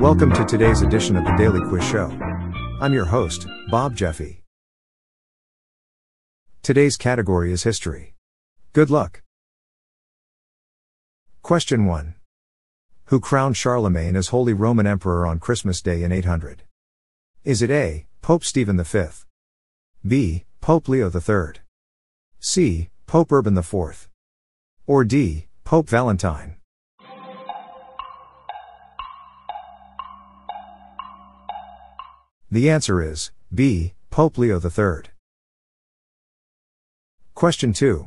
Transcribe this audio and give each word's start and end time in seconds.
Welcome 0.00 0.32
to 0.32 0.44
today's 0.46 0.80
edition 0.80 1.16
of 1.16 1.24
the 1.24 1.34
Daily 1.36 1.60
Quiz 1.68 1.84
Show. 1.84 2.10
I'm 2.80 2.94
your 2.94 3.04
host, 3.04 3.46
Bob 3.70 3.94
Jeffy. 3.94 4.42
Today's 6.62 6.96
category 6.96 7.52
is 7.52 7.64
history. 7.64 8.14
Good 8.72 8.88
luck. 8.88 9.22
Question 11.42 11.84
1. 11.84 12.14
Who 13.06 13.20
crowned 13.20 13.58
Charlemagne 13.58 14.16
as 14.16 14.28
Holy 14.28 14.54
Roman 14.54 14.86
Emperor 14.86 15.26
on 15.26 15.38
Christmas 15.38 15.82
Day 15.82 16.02
in 16.02 16.10
800? 16.10 16.62
Is 17.44 17.60
it 17.60 17.70
A. 17.70 18.06
Pope 18.22 18.44
Stephen 18.44 18.82
V? 18.82 19.04
B. 20.06 20.44
Pope 20.62 20.88
Leo 20.88 21.10
III? 21.10 21.60
C. 22.40 22.88
Pope 23.06 23.30
Urban 23.30 23.58
IV? 23.58 24.08
Or 24.86 25.04
D. 25.04 25.48
Pope 25.64 25.90
Valentine? 25.90 26.56
The 32.54 32.70
answer 32.70 33.02
is 33.02 33.32
B. 33.52 33.94
Pope 34.10 34.38
Leo 34.38 34.60
III. 34.60 35.10
Question 37.34 37.72
2. 37.72 38.06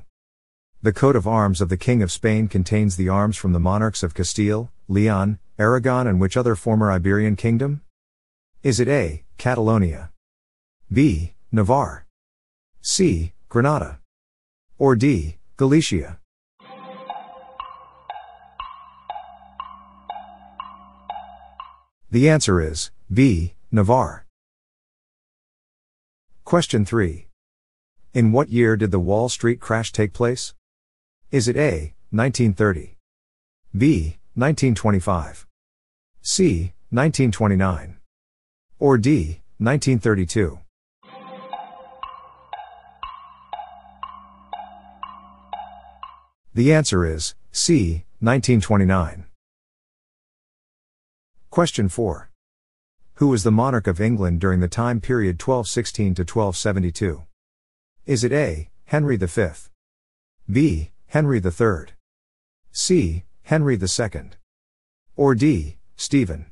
The 0.81 0.93
coat 0.93 1.17
of 1.17 1.27
arms 1.27 1.59
of 1.59 1.67
the 1.67 1.75
King 1.75 2.01
of 2.01 2.13
Spain 2.13 2.47
contains 2.47 2.95
the 2.95 3.09
arms 3.09 3.35
from 3.35 3.51
the 3.51 3.59
monarchs 3.59 4.03
of 4.03 4.13
Castile, 4.13 4.71
Leon, 4.87 5.39
Aragon, 5.59 6.07
and 6.07 6.21
which 6.21 6.37
other 6.37 6.55
former 6.55 6.89
Iberian 6.89 7.35
kingdom? 7.35 7.81
Is 8.63 8.79
it 8.79 8.87
A. 8.87 9.25
Catalonia? 9.37 10.11
B. 10.89 11.33
Navarre? 11.51 12.05
C. 12.79 13.33
Granada? 13.49 13.99
Or 14.77 14.95
D. 14.95 15.39
Galicia? 15.57 16.19
The 22.09 22.29
answer 22.29 22.61
is 22.61 22.91
B. 23.11 23.55
Navarre. 23.73 24.26
Question 26.47 26.85
3. 26.85 27.27
In 28.13 28.31
what 28.31 28.47
year 28.47 28.77
did 28.77 28.91
the 28.91 29.01
Wall 29.01 29.27
Street 29.27 29.59
crash 29.59 29.91
take 29.91 30.13
place? 30.13 30.53
Is 31.29 31.49
it 31.49 31.57
A. 31.57 31.93
1930? 32.11 32.95
B. 33.77 34.15
1925? 34.33 35.45
C. 36.21 36.71
1929? 36.89 37.97
Or 38.79 38.97
D. 38.97 39.41
1932? 39.57 40.59
The 46.53 46.73
answer 46.73 47.05
is 47.05 47.35
C. 47.51 48.05
1929. 48.21 49.25
Question 51.49 51.89
4. 51.89 52.26
Who 53.17 53.29
was 53.29 53.41
the 53.41 53.51
monarch 53.51 53.87
of 53.87 53.99
England 53.99 54.39
during 54.39 54.59
the 54.59 54.67
time 54.67 55.01
period 55.01 55.41
1216 55.41 56.13
to 56.13 56.21
1272? 56.21 57.23
Is 58.05 58.23
it 58.23 58.31
A. 58.31 58.69
Henry 58.85 59.17
V? 59.17 59.47
B. 60.47 60.91
Henry 61.07 61.41
III. 61.43 61.95
C. 62.71 63.23
Henry 63.41 63.75
II. 63.75 64.29
Or 65.15 65.33
D. 65.33 65.77
Stephen. 65.95 66.45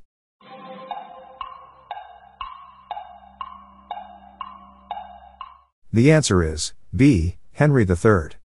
The 5.93 6.11
answer 6.11 6.41
is 6.41 6.73
B. 6.95 7.37
Henry 7.53 7.85
III. 7.87 8.39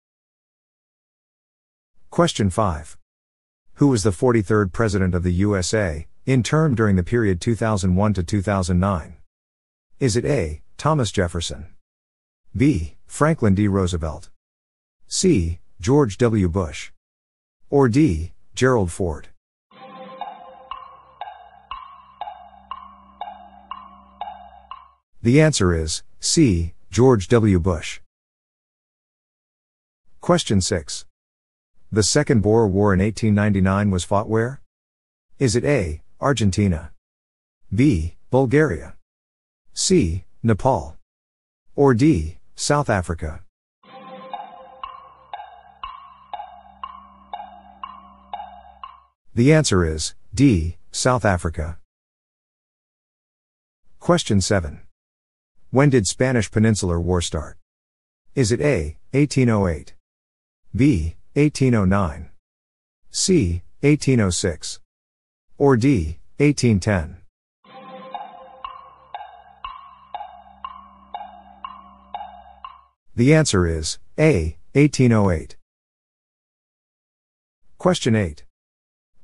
Question 2.08 2.48
5. 2.48 2.96
Who 3.74 3.88
was 3.88 4.04
the 4.04 4.10
43rd 4.10 4.72
President 4.72 5.14
of 5.14 5.22
the 5.22 5.34
USA, 5.34 6.06
in 6.26 6.42
term 6.42 6.74
during 6.74 6.96
the 6.96 7.04
period 7.04 7.40
2001 7.40 8.14
to 8.14 8.22
2009? 8.24 9.16
Is 10.00 10.16
it 10.16 10.24
A. 10.24 10.60
Thomas 10.76 11.12
Jefferson? 11.12 11.66
B. 12.54 12.96
Franklin 13.06 13.54
D. 13.54 13.68
Roosevelt? 13.68 14.28
C. 15.06 15.60
George 15.80 16.18
W. 16.18 16.48
Bush? 16.48 16.90
Or 17.70 17.88
D. 17.88 18.32
Gerald 18.56 18.90
Ford? 18.90 19.28
The 25.22 25.40
answer 25.40 25.72
is 25.72 26.02
C. 26.18 26.74
George 26.90 27.28
W. 27.28 27.60
Bush. 27.60 28.00
Question 30.20 30.60
6. 30.60 31.04
The 31.92 32.02
Second 32.02 32.42
Boer 32.42 32.66
War 32.66 32.92
in 32.92 32.98
1899 32.98 33.92
was 33.92 34.02
fought 34.02 34.28
where? 34.28 34.60
Is 35.38 35.54
it 35.54 35.64
A. 35.64 36.02
Argentina? 36.20 36.92
B. 37.74 38.16
Bulgaria? 38.30 38.96
C. 39.74 40.24
Nepal? 40.42 40.96
Or 41.74 41.92
D. 41.92 42.38
South 42.54 42.88
Africa? 42.88 43.42
The 49.34 49.52
answer 49.52 49.84
is 49.84 50.14
D. 50.34 50.78
South 50.90 51.26
Africa. 51.26 51.78
Question 54.00 54.40
7. 54.40 54.80
When 55.70 55.90
did 55.90 56.06
Spanish 56.06 56.50
Peninsular 56.50 56.98
War 56.98 57.20
start? 57.20 57.58
Is 58.34 58.50
it 58.50 58.62
A. 58.62 58.96
1808? 59.12 59.92
B. 60.74 61.16
1809? 61.34 62.30
C. 63.10 63.62
1806? 63.82 64.80
Or 65.58 65.76
D. 65.76 66.18
1810? 66.36 67.16
The 73.14 73.32
answer 73.32 73.66
is 73.66 73.98
A. 74.18 74.58
1808. 74.74 75.56
Question 77.78 78.14
8. 78.14 78.44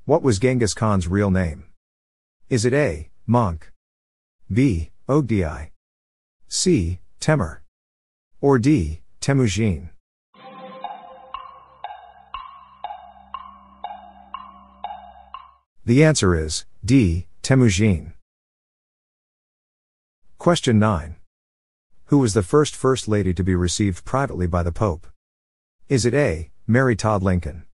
What 0.06 0.22
was 0.22 0.38
Genghis 0.38 0.72
Khan's 0.72 1.06
real 1.06 1.30
name? 1.30 1.64
Is 2.48 2.64
it 2.64 2.72
A. 2.72 3.10
Monk? 3.26 3.70
B. 4.50 4.90
Ögedei? 5.06 5.68
C. 6.48 7.00
Temur? 7.20 7.58
Or 8.40 8.58
D. 8.58 9.02
Temujin? 9.20 9.90
The 15.84 16.04
answer 16.04 16.36
is 16.36 16.64
D. 16.84 17.26
Temujin. 17.42 18.12
Question 20.38 20.78
9. 20.78 21.16
Who 22.04 22.18
was 22.18 22.34
the 22.34 22.42
first 22.44 22.76
First 22.76 23.08
Lady 23.08 23.34
to 23.34 23.42
be 23.42 23.56
received 23.56 24.04
privately 24.04 24.46
by 24.46 24.62
the 24.62 24.70
Pope? 24.70 25.08
Is 25.88 26.06
it 26.06 26.14
A. 26.14 26.50
Mary 26.68 26.94
Todd 26.94 27.24
Lincoln? 27.24 27.64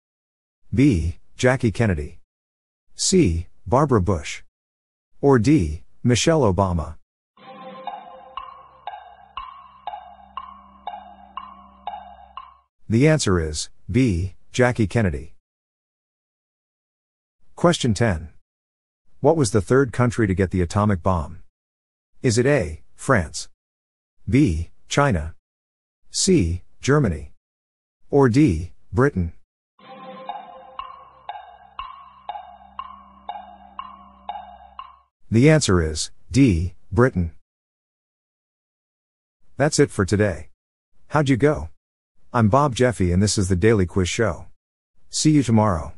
B. 0.72 1.18
Jackie 1.36 1.70
Kennedy? 1.70 2.18
C. 2.94 3.46
Barbara 3.66 4.00
Bush. 4.00 4.42
Or 5.20 5.38
D. 5.38 5.82
Michelle 6.02 6.50
Obama. 6.50 6.94
The 12.88 13.06
answer 13.06 13.38
is 13.38 13.68
B. 13.90 14.34
Jackie 14.50 14.86
Kennedy. 14.86 15.34
Question 17.58 17.92
10. 17.92 18.28
What 19.18 19.36
was 19.36 19.50
the 19.50 19.60
third 19.60 19.92
country 19.92 20.28
to 20.28 20.32
get 20.32 20.52
the 20.52 20.62
atomic 20.62 21.02
bomb? 21.02 21.40
Is 22.22 22.38
it 22.38 22.46
A. 22.46 22.82
France? 22.94 23.48
B. 24.30 24.70
China? 24.88 25.34
C. 26.08 26.62
Germany? 26.80 27.32
Or 28.12 28.28
D. 28.28 28.74
Britain? 28.92 29.32
The 35.28 35.50
answer 35.50 35.82
is 35.82 36.12
D, 36.30 36.74
Britain. 36.92 37.32
That's 39.56 39.80
it 39.80 39.90
for 39.90 40.04
today. 40.04 40.50
How'd 41.08 41.28
you 41.28 41.36
go? 41.36 41.70
I'm 42.32 42.50
Bob 42.50 42.76
Jeffy 42.76 43.10
and 43.10 43.20
this 43.20 43.36
is 43.36 43.48
the 43.48 43.56
Daily 43.56 43.84
Quiz 43.84 44.08
Show. 44.08 44.46
See 45.10 45.32
you 45.32 45.42
tomorrow. 45.42 45.97